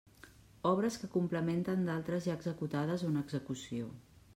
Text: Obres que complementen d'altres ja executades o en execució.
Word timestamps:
Obres 0.69 0.97
que 1.01 1.11
complementen 1.17 1.85
d'altres 1.91 2.27
ja 2.31 2.41
executades 2.41 3.09
o 3.09 3.15
en 3.15 3.25
execució. 3.27 3.97